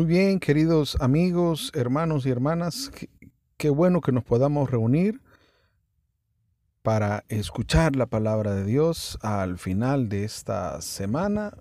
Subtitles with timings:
[0.00, 2.90] Muy bien, queridos amigos, hermanos y hermanas,
[3.58, 5.20] qué, bueno que nos podamos reunir
[6.80, 11.52] para escuchar la palabra de Dios al final de esta semana.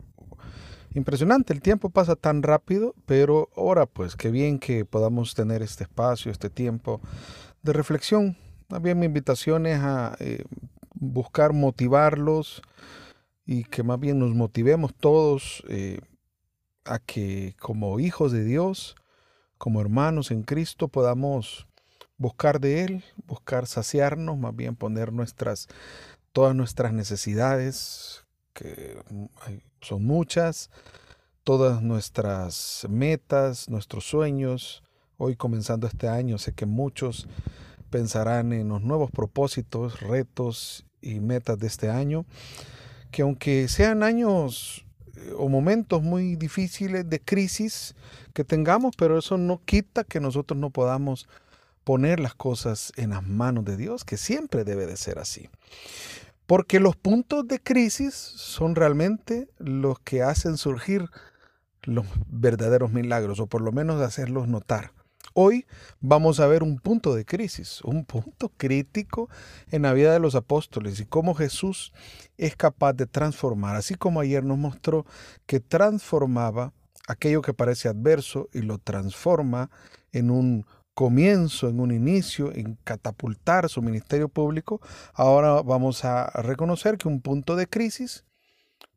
[0.94, 5.84] Impresionante, el tiempo pasa tan rápido, pero ahora pues qué bien que podamos tener este
[5.84, 7.02] espacio, este tiempo
[7.62, 8.38] de reflexión.
[8.70, 10.46] También mi invitación es a eh,
[10.94, 12.62] buscar motivarlos
[13.46, 16.00] y que más bien nos motivemos todos eh,
[16.90, 18.96] a que como hijos de Dios,
[19.58, 21.68] como hermanos en Cristo, podamos
[22.18, 25.68] buscar de Él, buscar saciarnos, más bien poner nuestras,
[26.34, 28.98] todas nuestras necesidades, que
[29.82, 30.72] son muchas,
[31.44, 34.84] todas nuestras metas, nuestros sueños.
[35.18, 37.28] Hoy comenzando este año, sé que muchos
[37.90, 42.26] pensarán en los nuevos propósitos, retos y metas de este año,
[43.12, 44.86] que aunque sean años
[45.38, 47.96] o momentos muy difíciles de crisis
[48.34, 51.28] que tengamos, pero eso no quita que nosotros no podamos
[51.84, 55.50] poner las cosas en las manos de Dios, que siempre debe de ser así.
[56.46, 61.10] Porque los puntos de crisis son realmente los que hacen surgir
[61.84, 64.92] los verdaderos milagros, o por lo menos hacerlos notar.
[65.34, 65.66] Hoy
[66.00, 69.30] vamos a ver un punto de crisis, un punto crítico
[69.72, 71.94] en la vida de los apóstoles y cómo Jesús
[72.38, 75.06] es capaz de transformar, así como ayer nos mostró
[75.46, 76.74] que transformaba
[77.08, 79.70] aquello que parece adverso y lo transforma
[80.12, 84.82] en un comienzo, en un inicio, en catapultar su ministerio público,
[85.14, 88.26] ahora vamos a reconocer que un punto de crisis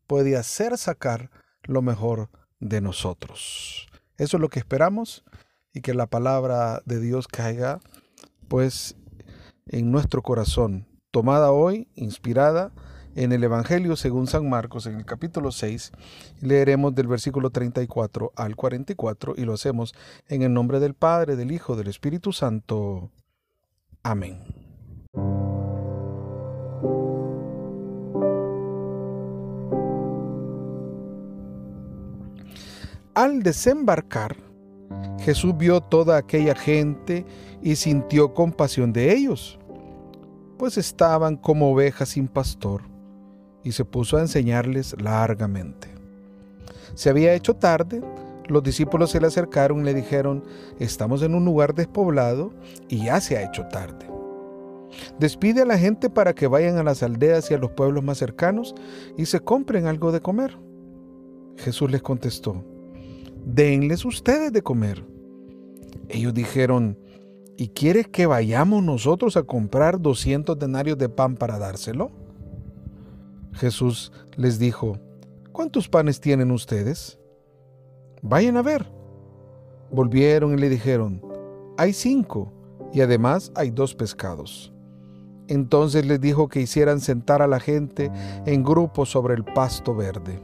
[0.06, 1.30] puede hacer sacar
[1.62, 3.88] lo mejor de nosotros.
[4.16, 5.24] Eso es lo que esperamos
[5.72, 7.80] y que la palabra de Dios caiga
[8.48, 8.96] pues
[9.66, 12.72] en nuestro corazón, tomada hoy, inspirada
[13.14, 15.92] en el Evangelio según San Marcos en el capítulo 6.
[16.40, 19.94] Leeremos del versículo 34 al 44 y lo hacemos
[20.28, 23.10] en el nombre del Padre, del Hijo, del Espíritu Santo.
[24.02, 24.38] Amén.
[33.14, 34.36] Al desembarcar,
[35.24, 37.24] Jesús vio toda aquella gente
[37.62, 39.58] y sintió compasión de ellos,
[40.58, 42.82] pues estaban como ovejas sin pastor,
[43.62, 45.88] y se puso a enseñarles largamente.
[46.94, 48.02] Se había hecho tarde,
[48.48, 50.42] los discípulos se le acercaron y le dijeron,
[50.80, 52.52] estamos en un lugar despoblado
[52.88, 54.10] y ya se ha hecho tarde.
[55.20, 58.18] Despide a la gente para que vayan a las aldeas y a los pueblos más
[58.18, 58.74] cercanos
[59.16, 60.58] y se compren algo de comer.
[61.56, 62.64] Jesús les contestó,
[63.46, 65.11] denles ustedes de comer.
[66.12, 66.98] Ellos dijeron,
[67.56, 72.10] ¿y quieres que vayamos nosotros a comprar 200 denarios de pan para dárselo?
[73.54, 74.98] Jesús les dijo,
[75.52, 77.18] ¿cuántos panes tienen ustedes?
[78.20, 78.86] Vayan a ver.
[79.90, 81.22] Volvieron y le dijeron,
[81.78, 82.52] hay cinco,
[82.92, 84.70] y además hay dos pescados.
[85.48, 88.10] Entonces les dijo que hicieran sentar a la gente
[88.44, 90.38] en grupos sobre el pasto verde.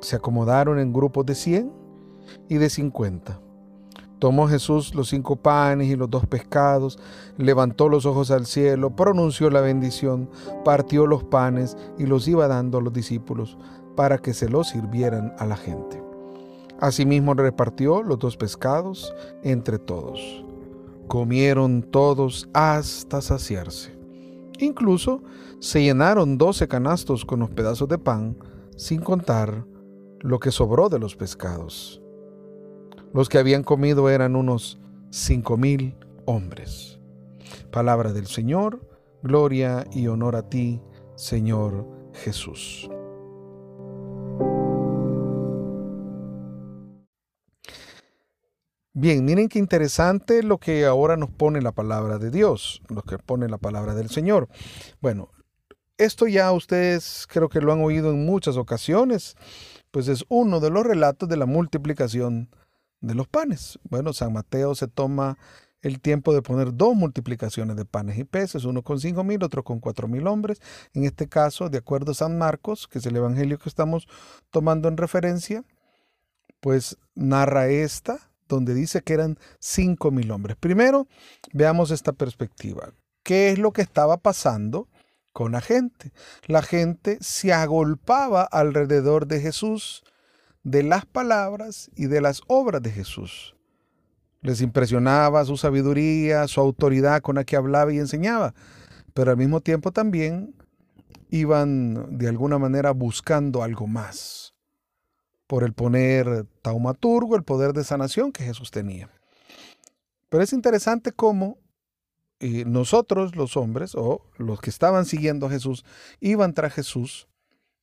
[0.00, 1.72] Se acomodaron en grupos de cien
[2.48, 3.40] y de cincuenta.
[4.24, 6.98] Tomó Jesús los cinco panes y los dos pescados,
[7.36, 10.30] levantó los ojos al cielo, pronunció la bendición,
[10.64, 13.58] partió los panes y los iba dando a los discípulos
[13.94, 16.02] para que se los sirvieran a la gente.
[16.80, 20.42] Asimismo repartió los dos pescados entre todos.
[21.06, 23.94] Comieron todos hasta saciarse.
[24.58, 25.22] Incluso
[25.60, 28.38] se llenaron doce canastos con los pedazos de pan,
[28.74, 29.66] sin contar
[30.20, 32.00] lo que sobró de los pescados.
[33.14, 34.80] Los que habían comido eran unos
[35.10, 36.98] cinco mil hombres.
[37.70, 38.80] Palabra del Señor,
[39.22, 40.82] gloria y honor a ti,
[41.14, 42.90] Señor Jesús.
[48.94, 53.18] Bien, miren qué interesante lo que ahora nos pone la palabra de Dios, lo que
[53.18, 54.48] pone la palabra del Señor.
[55.00, 55.30] Bueno,
[55.98, 59.36] esto ya ustedes creo que lo han oído en muchas ocasiones,
[59.92, 62.50] pues es uno de los relatos de la multiplicación
[63.06, 63.78] de los panes.
[63.84, 65.38] Bueno, San Mateo se toma
[65.82, 69.62] el tiempo de poner dos multiplicaciones de panes y peces, uno con cinco mil, otro
[69.62, 70.60] con cuatro mil hombres.
[70.94, 74.08] En este caso, de acuerdo a San Marcos, que es el evangelio que estamos
[74.50, 75.62] tomando en referencia,
[76.60, 80.56] pues narra esta, donde dice que eran cinco mil hombres.
[80.56, 81.06] Primero,
[81.52, 82.94] veamos esta perspectiva.
[83.22, 84.88] ¿Qué es lo que estaba pasando
[85.32, 86.12] con la gente?
[86.46, 90.02] La gente se agolpaba alrededor de Jesús
[90.64, 93.54] de las palabras y de las obras de Jesús.
[94.40, 98.54] Les impresionaba su sabiduría, su autoridad con la que hablaba y enseñaba,
[99.14, 100.54] pero al mismo tiempo también
[101.30, 104.52] iban de alguna manera buscando algo más.
[105.46, 109.10] por el poner taumaturgo, el poder de sanación que Jesús tenía.
[110.30, 111.58] Pero es interesante cómo
[112.40, 115.84] eh, nosotros los hombres o los que estaban siguiendo a Jesús
[116.18, 117.28] iban tras Jesús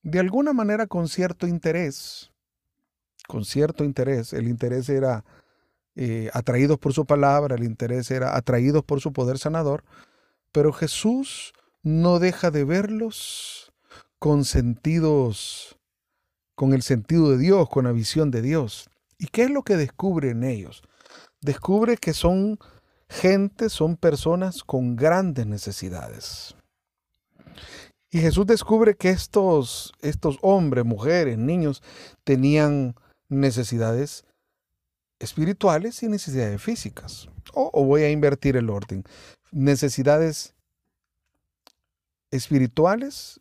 [0.02, 2.31] de alguna manera con cierto interés,
[3.26, 4.32] con cierto interés.
[4.32, 5.24] El interés era
[5.94, 9.84] eh, atraídos por su palabra, el interés era atraídos por su poder sanador,
[10.50, 11.52] pero Jesús
[11.82, 13.72] no deja de verlos
[14.18, 15.78] con sentidos,
[16.54, 18.88] con el sentido de Dios, con la visión de Dios.
[19.18, 20.82] ¿Y qué es lo que descubre en ellos?
[21.40, 22.58] Descubre que son
[23.08, 26.54] gente, son personas con grandes necesidades.
[28.10, 31.82] Y Jesús descubre que estos, estos hombres, mujeres, niños
[32.24, 32.94] tenían
[33.32, 34.24] necesidades
[35.18, 37.28] espirituales y necesidades físicas.
[37.54, 39.04] O, voy a invertir el orden.
[39.50, 40.54] Necesidades
[42.30, 43.40] espirituales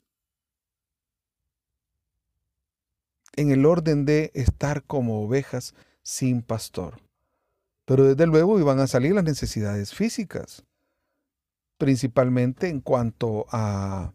[3.36, 5.74] en el orden de estar como ovejas
[6.04, 7.00] sin pastor.
[7.86, 10.64] Pero desde luego iban a salir las necesidades físicas,
[11.78, 14.14] principalmente en cuanto a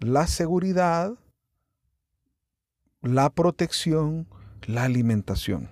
[0.00, 1.14] la seguridad,
[3.02, 4.28] la protección,
[4.68, 5.68] la alimentación.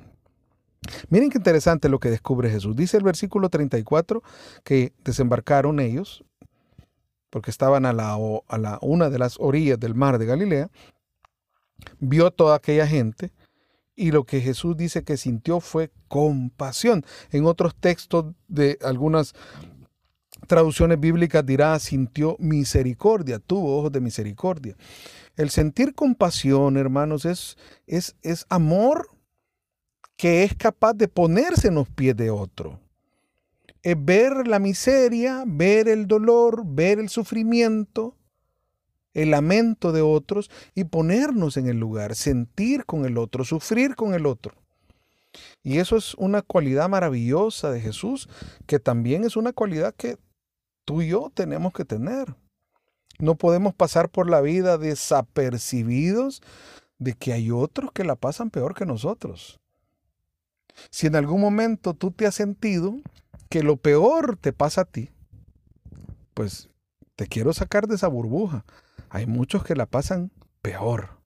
[1.10, 2.74] Miren qué interesante lo que descubre Jesús.
[2.74, 4.22] Dice el versículo 34
[4.64, 6.24] que desembarcaron ellos,
[7.30, 8.14] porque estaban a, la,
[8.48, 10.70] a la, una de las orillas del mar de Galilea,
[11.98, 13.32] vio toda aquella gente
[13.94, 17.04] y lo que Jesús dice que sintió fue compasión.
[17.30, 19.34] En otros textos de algunas
[20.46, 24.76] traducciones bíblicas dirá sintió misericordia, tuvo ojos de misericordia.
[25.36, 27.56] El sentir compasión, hermanos, es,
[27.86, 29.10] es, es amor
[30.16, 32.80] que es capaz de ponerse en los pies de otro.
[33.82, 38.16] Es ver la miseria, ver el dolor, ver el sufrimiento,
[39.12, 44.14] el lamento de otros y ponernos en el lugar, sentir con el otro, sufrir con
[44.14, 44.54] el otro.
[45.62, 48.28] Y eso es una cualidad maravillosa de Jesús,
[48.66, 50.16] que también es una cualidad que
[50.84, 52.34] tú y yo tenemos que tener.
[53.18, 56.42] No podemos pasar por la vida desapercibidos
[56.98, 59.60] de que hay otros que la pasan peor que nosotros.
[60.90, 62.96] Si en algún momento tú te has sentido
[63.48, 65.10] que lo peor te pasa a ti,
[66.34, 66.68] pues
[67.14, 68.64] te quiero sacar de esa burbuja.
[69.08, 70.30] Hay muchos que la pasan
[70.60, 71.20] peor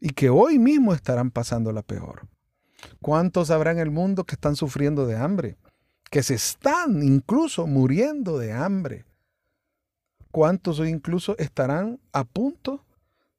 [0.00, 2.28] y que hoy mismo estarán pasando la peor.
[3.00, 5.56] ¿Cuántos habrá en el mundo que están sufriendo de hambre?
[6.10, 9.04] Que se están incluso muriendo de hambre.
[10.30, 12.84] ¿Cuántos hoy incluso estarán a punto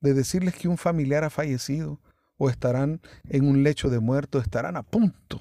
[0.01, 1.99] de decirles que un familiar ha fallecido
[2.37, 5.39] o estarán en un lecho de muerto, estarán a punto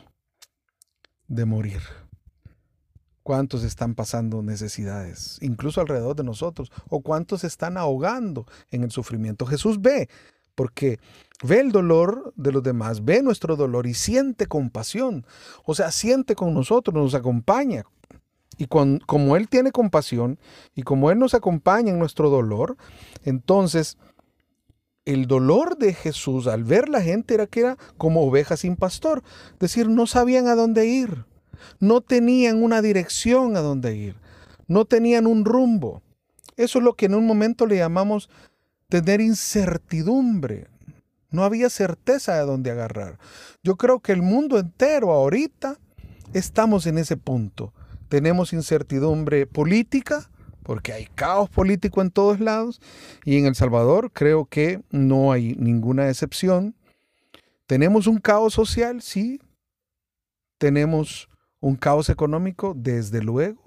[1.28, 1.80] de morir.
[3.22, 6.70] ¿Cuántos están pasando necesidades, incluso alrededor de nosotros?
[6.88, 9.46] ¿O cuántos están ahogando en el sufrimiento?
[9.46, 10.10] Jesús ve,
[10.54, 10.98] porque
[11.42, 15.24] ve el dolor de los demás, ve nuestro dolor y siente compasión.
[15.64, 17.84] O sea, siente con nosotros, nos acompaña.
[18.58, 20.38] Y como Él tiene compasión
[20.74, 22.76] y como Él nos acompaña en nuestro dolor,
[23.24, 23.96] entonces
[25.04, 29.22] el dolor de Jesús al ver la gente era que era como ovejas sin pastor,
[29.54, 31.24] es decir, no sabían a dónde ir,
[31.78, 34.16] no tenían una dirección a dónde ir,
[34.66, 36.02] no tenían un rumbo.
[36.56, 38.28] Eso es lo que en un momento le llamamos
[38.88, 40.68] tener incertidumbre.
[41.30, 43.18] No había certeza de dónde agarrar.
[43.62, 45.78] Yo creo que el mundo entero ahorita
[46.34, 47.72] estamos en ese punto.
[48.10, 50.28] Tenemos incertidumbre política,
[50.64, 52.80] porque hay caos político en todos lados
[53.24, 56.74] y en El Salvador creo que no hay ninguna excepción.
[57.68, 59.00] ¿Tenemos un caos social?
[59.00, 59.40] Sí.
[60.58, 61.28] ¿Tenemos
[61.60, 62.74] un caos económico?
[62.76, 63.62] Desde luego.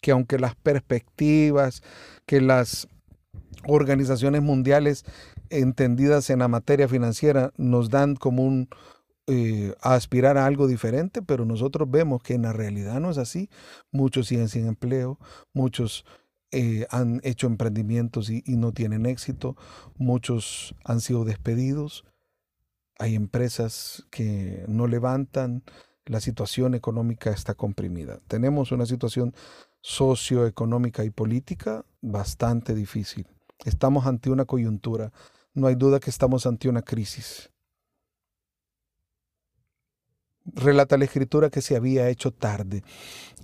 [0.00, 1.82] Que aunque las perspectivas,
[2.24, 2.86] que las
[3.64, 5.04] organizaciones mundiales
[5.50, 8.68] entendidas en la materia financiera nos dan como un,
[9.28, 13.50] eh, aspirar a algo diferente, pero nosotros vemos que en la realidad no es así.
[13.90, 15.18] Muchos siguen sin empleo,
[15.52, 16.04] muchos
[16.52, 19.56] eh, han hecho emprendimientos y, no tienen éxito,
[19.96, 22.04] muchos han sido despedidos,
[23.00, 25.64] hay empresas que no levantan,
[26.04, 28.20] la situación económica está comprimida.
[28.28, 29.34] Tenemos una situación
[29.80, 33.26] socioeconómica y política bastante difícil.
[33.64, 35.12] Estamos ante una coyuntura,
[35.52, 37.50] no hay duda que estamos ante una crisis
[40.54, 42.82] relata la escritura que se había hecho tarde.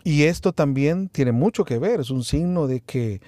[0.05, 3.21] Y esto también tiene mucho que ver, es un signo de que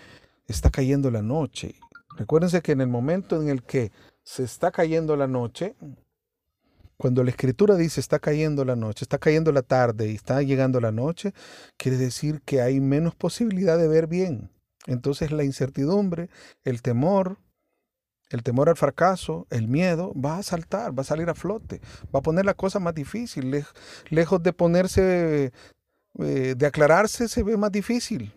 [0.47, 1.77] está cayendo la noche.
[2.17, 5.77] Recuérdense que en el momento en el que se está cayendo la noche,
[6.97, 10.81] cuando la escritura dice está cayendo la noche, está cayendo la tarde y está llegando
[10.81, 11.35] la noche,
[11.77, 14.51] quiere decir que hay menos posibilidad de ver bien.
[14.87, 16.29] Entonces la incertidumbre,
[16.65, 17.39] el temor,
[18.35, 21.81] el temor al fracaso, el miedo, va a saltar, va a salir a flote,
[22.15, 23.65] va a poner la cosa más difícil.
[24.11, 25.53] lejos de ponerse,
[26.19, 28.33] eh, de aclararse, se ve más difícil.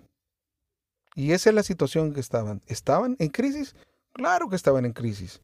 [1.15, 2.61] Y esa es la situación que estaban.
[2.67, 3.75] ¿Estaban en crisis?
[4.13, 5.41] Claro que estaban en crisis.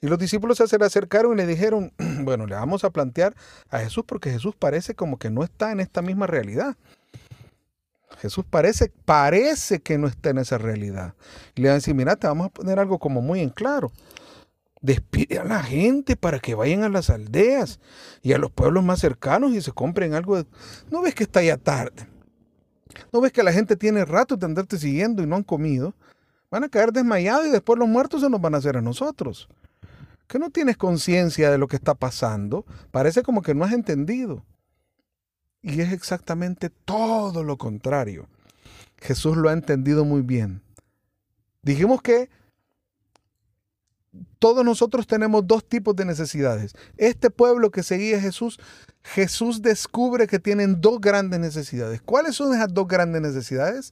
[0.00, 3.34] Y los discípulos se acercaron y le dijeron, bueno, le vamos a plantear
[3.70, 6.76] a Jesús porque Jesús parece como que no está en esta misma realidad.
[8.18, 11.14] Jesús parece, parece que no está en esa realidad.
[11.54, 13.92] Y le van a decir, mira, te vamos a poner algo como muy en claro.
[14.80, 17.80] Despide a la gente para que vayan a las aldeas
[18.22, 20.42] y a los pueblos más cercanos y se compren algo.
[20.90, 22.08] ¿No ves que está ya tarde?
[23.12, 25.94] ¿No ves que la gente tiene rato de andarte siguiendo y no han comido?
[26.50, 29.48] Van a caer desmayados y después los muertos se nos van a hacer a nosotros.
[30.26, 32.64] Que no tienes conciencia de lo que está pasando.
[32.90, 34.44] Parece como que no has entendido.
[35.66, 38.28] Y es exactamente todo lo contrario.
[38.98, 40.62] Jesús lo ha entendido muy bien.
[41.60, 42.30] Dijimos que
[44.38, 46.74] todos nosotros tenemos dos tipos de necesidades.
[46.96, 48.60] Este pueblo que seguía a Jesús,
[49.02, 52.00] Jesús descubre que tienen dos grandes necesidades.
[52.00, 53.90] ¿Cuáles son esas dos grandes necesidades?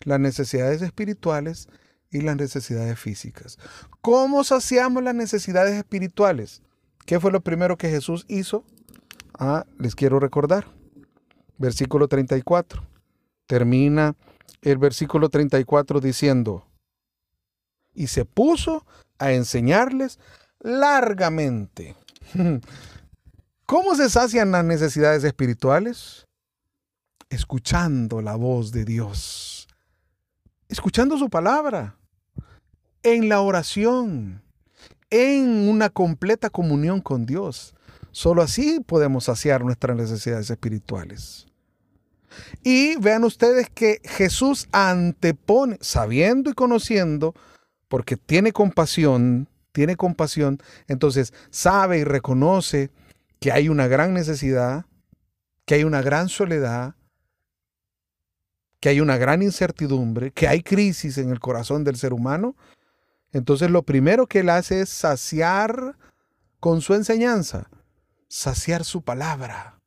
[0.00, 1.68] Las necesidades espirituales
[2.10, 3.58] y las necesidades físicas.
[4.02, 6.60] ¿Cómo saciamos las necesidades espirituales?
[7.06, 8.62] ¿Qué fue lo primero que Jesús hizo?
[9.38, 10.66] Ah, les quiero recordar
[11.58, 12.82] versículo 34.
[13.46, 14.14] Termina
[14.62, 16.66] el versículo 34 diciendo,
[17.94, 18.86] y se puso
[19.18, 20.18] a enseñarles
[20.60, 21.96] largamente.
[23.66, 26.26] ¿Cómo se sacian las necesidades espirituales?
[27.30, 29.66] Escuchando la voz de Dios,
[30.68, 31.96] escuchando su palabra,
[33.02, 34.42] en la oración,
[35.10, 37.73] en una completa comunión con Dios.
[38.14, 41.48] Solo así podemos saciar nuestras necesidades espirituales.
[42.62, 47.34] Y vean ustedes que Jesús antepone, sabiendo y conociendo,
[47.88, 52.92] porque tiene compasión, tiene compasión, entonces sabe y reconoce
[53.40, 54.86] que hay una gran necesidad,
[55.64, 56.94] que hay una gran soledad,
[58.78, 62.54] que hay una gran incertidumbre, que hay crisis en el corazón del ser humano.
[63.32, 65.96] Entonces lo primero que él hace es saciar
[66.60, 67.68] con su enseñanza
[68.28, 69.80] saciar su palabra.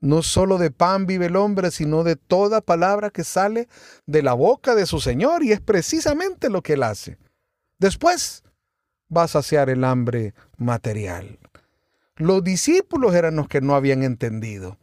[0.00, 3.68] No solo de pan vive el hombre, sino de toda palabra que sale
[4.06, 7.18] de la boca de su Señor, y es precisamente lo que él hace.
[7.78, 8.42] Después
[9.16, 11.38] va a saciar el hambre material.
[12.16, 14.78] Los discípulos eran los que no habían entendido.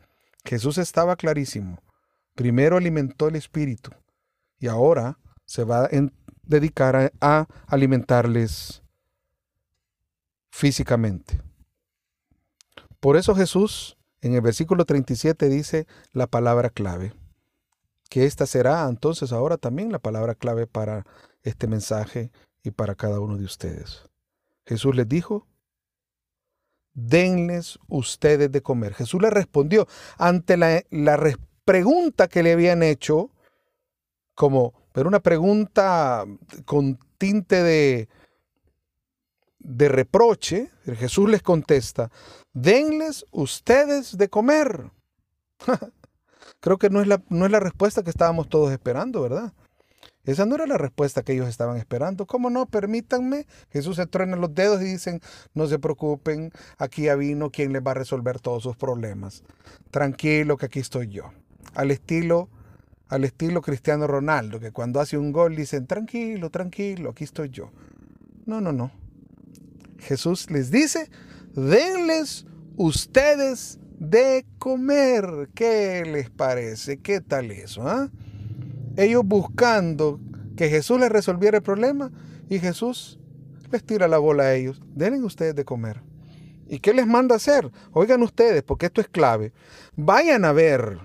[0.46, 1.82] Jesús estaba clarísimo.
[2.36, 3.92] Primero alimentó el espíritu
[4.58, 5.90] y ahora se va a
[6.44, 8.84] dedicar a, a alimentarles
[10.50, 11.42] físicamente.
[13.00, 17.14] Por eso Jesús en el versículo 37 dice la palabra clave,
[18.10, 21.06] que esta será entonces ahora también la palabra clave para
[21.44, 22.32] este mensaje
[22.64, 24.10] y para cada uno de ustedes.
[24.66, 25.48] Jesús les dijo,
[26.94, 28.94] denles ustedes de comer.
[28.94, 29.88] Jesús le respondió
[30.18, 31.18] ante la, la
[31.64, 33.32] pregunta que le habían hecho,
[34.36, 36.26] como, pero una pregunta
[36.66, 38.10] con tinte de,
[39.70, 42.10] de reproche, Jesús les contesta,
[42.54, 44.90] denles ustedes de comer.
[46.60, 49.54] Creo que no es, la, no es la respuesta que estábamos todos esperando, ¿verdad?
[50.24, 52.26] Esa no era la respuesta que ellos estaban esperando.
[52.26, 52.66] ¿Cómo no?
[52.66, 53.46] Permítanme.
[53.70, 55.22] Jesús se truena los dedos y dicen,
[55.54, 59.44] no se preocupen, aquí ya vino quien les va a resolver todos sus problemas.
[59.92, 61.32] Tranquilo que aquí estoy yo.
[61.76, 62.50] Al estilo,
[63.08, 67.72] al estilo Cristiano Ronaldo, que cuando hace un gol dicen, tranquilo, tranquilo, aquí estoy yo.
[68.46, 68.92] No, no, no.
[70.00, 71.10] Jesús les dice,
[71.54, 72.46] denles
[72.78, 75.50] ustedes de comer.
[75.54, 77.00] ¿Qué les parece?
[77.00, 77.88] ¿Qué tal eso?
[77.88, 78.10] Ah?
[78.98, 80.20] Ellos buscando
[80.56, 82.12] que Jesús les resolviera el problema
[82.50, 83.20] y Jesús
[83.72, 84.82] les tira la bola a ellos.
[84.96, 86.02] Denles ustedes de comer.
[86.68, 87.72] ¿Y qué les manda hacer?
[87.92, 89.54] Oigan ustedes, porque esto es clave.
[89.96, 91.00] Vayan a ver.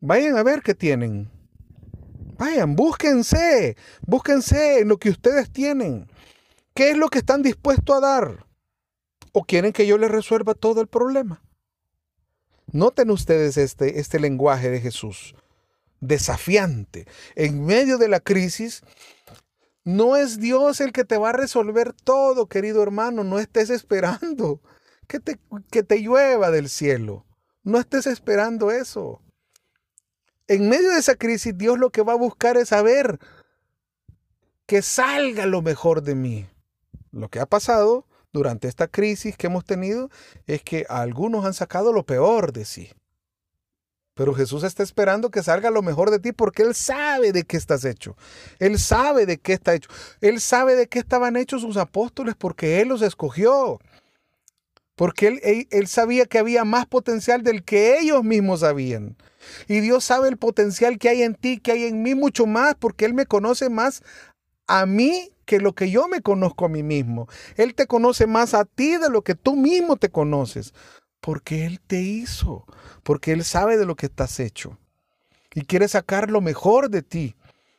[0.00, 1.28] Vayan a ver qué tienen.
[2.38, 3.76] Vayan, búsquense.
[4.06, 6.06] Búsquense lo que ustedes tienen.
[6.78, 8.46] ¿Qué es lo que están dispuestos a dar?
[9.32, 11.42] ¿O quieren que yo les resuelva todo el problema?
[12.70, 15.34] Noten ustedes este, este lenguaje de Jesús,
[15.98, 17.08] desafiante.
[17.34, 18.82] En medio de la crisis,
[19.82, 23.24] no es Dios el que te va a resolver todo, querido hermano.
[23.24, 24.62] No estés esperando
[25.08, 25.40] que te,
[25.72, 27.26] que te llueva del cielo.
[27.64, 29.20] No estés esperando eso.
[30.46, 33.18] En medio de esa crisis, Dios lo que va a buscar es saber
[34.66, 36.46] que salga lo mejor de mí.
[37.12, 40.10] Lo que ha pasado durante esta crisis que hemos tenido
[40.46, 42.90] es que algunos han sacado lo peor de sí.
[44.14, 47.56] Pero Jesús está esperando que salga lo mejor de ti porque Él sabe de qué
[47.56, 48.16] estás hecho.
[48.58, 49.88] Él sabe de qué está hecho.
[50.20, 53.78] Él sabe de qué estaban hechos sus apóstoles porque Él los escogió.
[54.96, 59.16] Porque él, él, sabía que había más potencial del que ellos mismos sabían.
[59.68, 62.74] Y Dios sabe el potencial que hay en ti, que hay en mí mucho más,
[62.74, 64.02] porque Él me conoce más
[64.66, 67.26] a mí que lo que yo me conozco a mí mismo.
[67.56, 70.74] Él te conoce más a ti de lo que tú mismo te conoces
[71.22, 72.66] porque Él te hizo,
[73.02, 74.78] porque Él sabe de lo que estás hecho
[75.54, 77.34] y quiere sacar lo mejor de ti.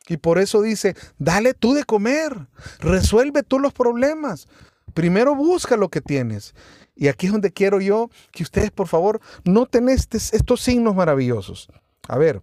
[0.08, 2.48] Y por eso dice, dale tú de comer,
[2.80, 4.48] resuelve tú los problemas.
[4.92, 6.56] Primero busca lo que tienes.
[6.96, 11.68] Y aquí es donde quiero yo que ustedes, por favor, noten estos signos maravillosos.
[12.08, 12.42] A ver,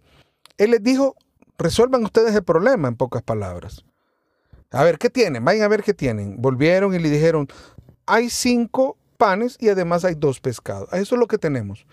[0.58, 1.18] Él les dijo,
[1.58, 3.84] resuelvan ustedes el problema, en pocas palabras.
[4.72, 5.44] A ver, ¿qué tienen?
[5.44, 6.42] Vayan a ver qué tienen.
[6.42, 7.48] Volvieron y le dijeron,
[8.06, 10.92] hay cinco panes y además hay dos pescados.
[10.94, 11.86] Eso es lo que tenemos.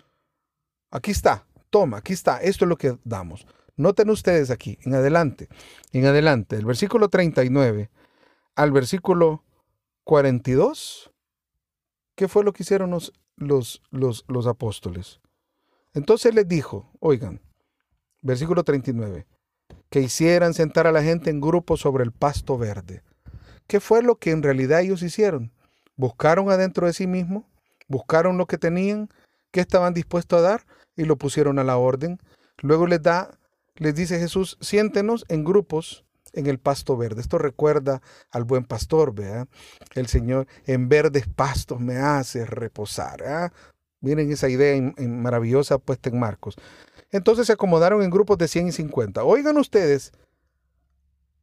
[0.90, 3.47] Aquí está, toma, aquí está, esto es lo que damos.
[3.76, 5.49] Noten ustedes aquí, en adelante,
[5.93, 7.90] en adelante, el versículo 39
[8.54, 9.43] al versículo
[10.04, 11.12] 42,
[12.14, 15.21] ¿qué fue lo que hicieron los, los, los, los apóstoles?
[15.93, 17.40] Entonces les dijo, oigan,
[18.21, 19.26] versículo 39,
[19.95, 23.05] que hicieran sentar a la gente en grupos sobre el pasto verde.
[23.69, 25.53] ¿Qué fue lo que en realidad ellos hicieron?
[25.95, 27.49] buscaron adentro de sí mismo,
[27.87, 29.09] buscaron lo que tenían,
[29.53, 32.19] qué estaban dispuestos a dar y lo pusieron a la orden.
[32.59, 33.39] Luego les da,
[33.77, 37.21] les dice Jesús, siéntenos en grupos en el pasto verde.
[37.21, 39.47] Esto recuerda al buen pastor, ¿verdad?
[39.95, 43.53] El Señor en verdes pastos me hace reposar.
[44.01, 46.57] Miren esa idea maravillosa puesta en Marcos.
[47.14, 49.23] Entonces se acomodaron en grupos de 100 y 50.
[49.23, 50.11] Oigan ustedes,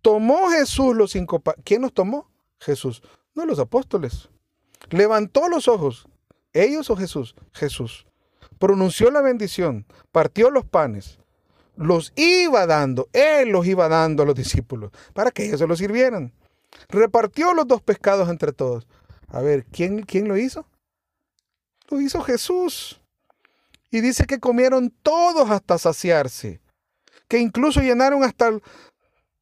[0.02, 2.30] tomó Jesús los cinco ¿Quién los tomó?
[2.60, 3.02] Jesús,
[3.36, 4.28] no los apóstoles.
[4.90, 6.10] Levantó los ojos.
[6.52, 7.36] ¿Ellos o Jesús?
[7.54, 8.06] Jesús.
[8.60, 11.20] Pronunció la bendición, partió los panes,
[11.78, 15.80] los iba dando, Él los iba dando a los discípulos para que ellos se los
[15.80, 16.34] sirvieran.
[16.90, 18.90] Repartió los dos pescados entre todos.
[19.30, 20.68] A ver, ¿quién, quién lo hizo?
[21.90, 23.01] Lo hizo Jesús.
[23.92, 26.62] Y dice que comieron todos hasta saciarse,
[27.28, 28.52] que incluso llenaron hasta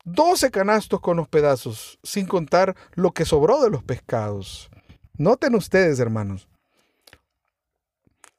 [0.06, 4.70] 12 canastos con los pedazos, sin contar lo que sobró de los pescados.
[5.18, 6.48] Noten ustedes, hermanos,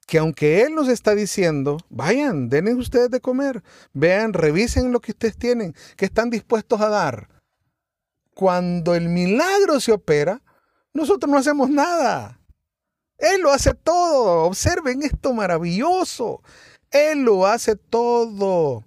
[0.06, 5.12] que aunque Él nos está diciendo, vayan, denle ustedes de comer, vean, revisen lo que
[5.12, 7.28] ustedes tienen, que están dispuestos a dar.
[8.34, 10.42] Cuando el milagro se opera,
[10.92, 12.39] nosotros no hacemos nada.
[13.20, 14.44] Él lo hace todo.
[14.44, 16.42] Observen esto maravilloso.
[16.90, 18.85] Él lo hace todo.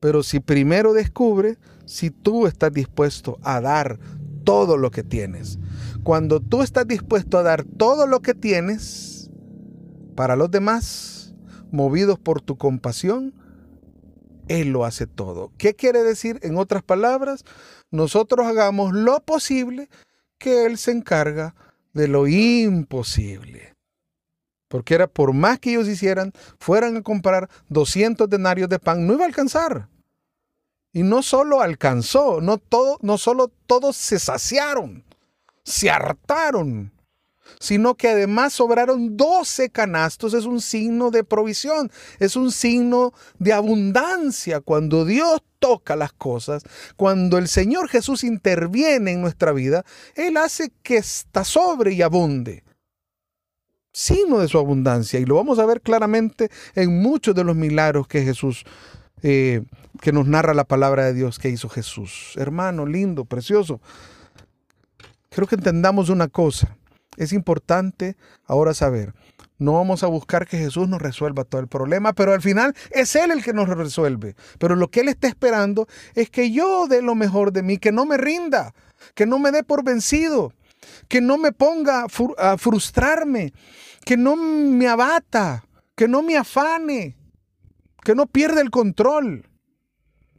[0.00, 3.98] Pero si primero descubre si tú estás dispuesto a dar
[4.44, 5.58] todo lo que tienes,
[6.02, 9.30] cuando tú estás dispuesto a dar todo lo que tienes
[10.14, 11.34] para los demás,
[11.70, 13.34] movidos por tu compasión,
[14.48, 15.52] Él lo hace todo.
[15.58, 16.38] ¿Qué quiere decir?
[16.42, 17.44] En otras palabras,
[17.90, 19.88] nosotros hagamos lo posible
[20.38, 21.67] que Él se encarga de
[22.06, 23.74] lo imposible.
[24.68, 29.14] Porque era por más que ellos hicieran, fueran a comprar 200 denarios de pan, no
[29.14, 29.88] iba a alcanzar.
[30.92, 35.04] Y no solo alcanzó, no, todo, no solo todos se saciaron,
[35.64, 36.92] se hartaron,
[37.60, 40.34] sino que además sobraron 12 canastos.
[40.34, 44.60] Es un signo de provisión, es un signo de abundancia.
[44.60, 46.62] Cuando Dios toca las cosas,
[46.96, 49.84] cuando el Señor Jesús interviene en nuestra vida,
[50.14, 52.62] Él hace que esta sobre y abunde.
[53.92, 55.18] Signo de su abundancia.
[55.18, 58.64] Y lo vamos a ver claramente en muchos de los milagros que Jesús,
[59.22, 59.62] eh,
[60.00, 62.34] que nos narra la palabra de Dios que hizo Jesús.
[62.36, 63.80] Hermano, lindo, precioso.
[65.30, 66.76] Creo que entendamos una cosa.
[67.18, 69.12] Es importante ahora saber,
[69.58, 73.16] no vamos a buscar que Jesús nos resuelva todo el problema, pero al final es
[73.16, 74.36] Él el que nos resuelve.
[74.58, 77.90] Pero lo que Él está esperando es que yo dé lo mejor de mí, que
[77.90, 78.72] no me rinda,
[79.16, 80.52] que no me dé por vencido,
[81.08, 82.06] que no me ponga
[82.38, 83.52] a frustrarme,
[84.04, 85.64] que no me abata,
[85.96, 87.16] que no me afane,
[88.04, 89.47] que no pierda el control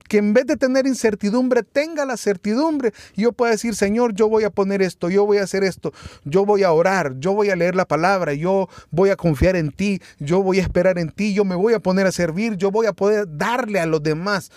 [0.10, 4.43] que en vez de tener incertidumbre, tenga la certidumbre yo pueda decir, Señor, yo voy
[4.43, 5.93] a poner esto, yo voy a hacer esto,
[6.26, 9.72] yo voy a orar, yo voy a leer la palabra, yo voy a confiar en
[9.72, 12.72] ti, yo voy a esperar en ti, yo me voy a poner a servir, yo
[12.72, 14.52] voy a poder darle a los demás.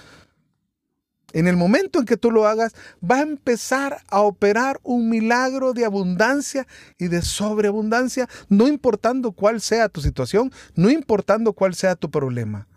[1.35, 5.73] En el momento en que tú lo hagas, va a empezar a operar un milagro
[5.73, 6.67] de abundancia
[6.99, 12.69] y de sobreabundancia, no importando cuál sea tu situación, no importando cuál sea tu problema.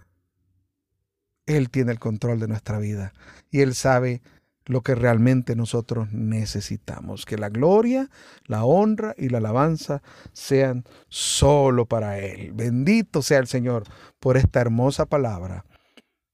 [1.45, 3.13] Él tiene el control de nuestra vida
[3.51, 4.21] y Él sabe
[4.65, 7.25] lo que realmente nosotros necesitamos.
[7.25, 8.09] Que la gloria,
[8.45, 10.01] la honra y la alabanza
[10.33, 12.51] sean solo para Él.
[12.53, 13.83] Bendito sea el Señor
[14.19, 15.65] por esta hermosa palabra.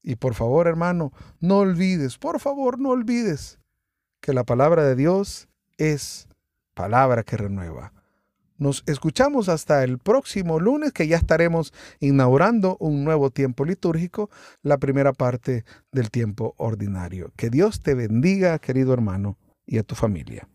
[0.02, 3.58] Y por favor, hermano, no olvides, por favor, no olvides
[4.20, 6.28] que la palabra de Dios es
[6.74, 7.92] palabra que renueva.
[8.62, 14.30] Nos escuchamos hasta el próximo lunes que ya estaremos inaugurando un nuevo tiempo litúrgico,
[14.62, 17.32] la primera parte del tiempo ordinario.
[17.34, 20.48] Que Dios te bendiga, querido hermano, y a tu familia.